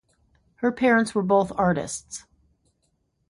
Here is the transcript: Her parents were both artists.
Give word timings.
Her 0.55 0.71
parents 0.71 1.13
were 1.13 1.21
both 1.21 1.51
artists. 1.55 2.25